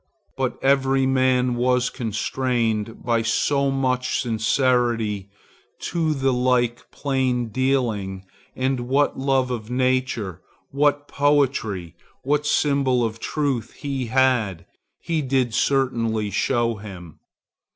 But 0.35 0.57
every 0.63 1.05
man 1.05 1.53
was 1.53 1.91
constrained 1.91 3.03
by 3.05 3.21
so 3.21 3.69
much 3.69 4.19
sincerity 4.19 5.29
to 5.81 6.15
the 6.15 6.33
like 6.33 6.89
plaindealing, 6.89 8.23
and 8.55 8.79
what 8.87 9.19
love 9.19 9.51
of 9.51 9.69
nature, 9.69 10.41
what 10.71 11.07
poetry, 11.07 11.95
what 12.23 12.47
symbol 12.47 13.05
of 13.05 13.19
truth 13.19 13.73
he 13.73 14.07
had, 14.07 14.65
he 15.01 15.21
did 15.21 15.53
certainly 15.53 16.31
show 16.31 16.77
him. 16.77 17.19